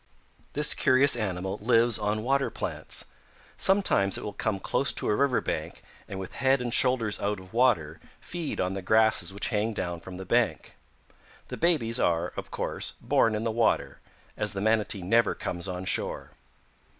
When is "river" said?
5.15-5.41